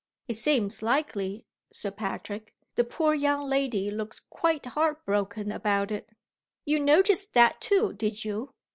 [0.27, 2.55] "It seems likely, Sir Patrick.
[2.73, 6.09] The poor young lady looks quite heart broken about it."
[6.65, 8.51] "You noticed that too, did you?